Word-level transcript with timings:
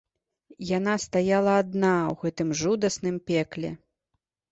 Яна 0.77 0.93
стаяла 1.03 1.53
адна 1.63 1.91
ў 2.05 2.13
гэтым 2.23 2.49
жудасным 2.61 3.15
пекле. 3.33 3.71